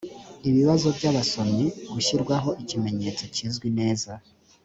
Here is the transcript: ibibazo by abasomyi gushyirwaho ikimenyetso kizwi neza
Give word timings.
ibibazo 0.49 0.87
by 0.97 1.05
abasomyi 1.11 1.67
gushyirwaho 1.93 2.49
ikimenyetso 2.61 3.23
kizwi 3.35 3.67
neza 3.79 4.11